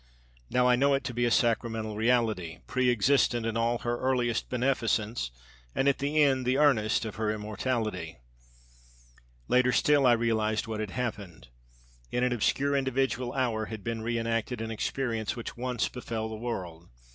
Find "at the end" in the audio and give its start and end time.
5.87-6.43